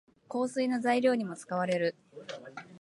[0.27, 1.95] 香水の材料にも使われる。